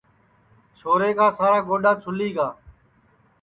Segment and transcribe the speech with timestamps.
[0.77, 2.47] چھورا کا سارا گوڈؔا چُھولی گا